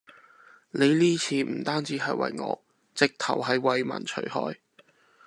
[0.71, 2.63] 你呢次唔單止係為我，
[2.95, 4.55] 直頭係為民除害